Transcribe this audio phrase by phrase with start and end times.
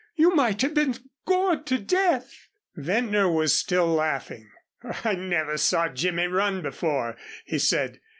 [0.15, 0.95] "You might have been
[1.27, 4.49] gored to death." Ventnor was still laughing.
[5.03, 7.99] "I never saw Jimmy run before," he said.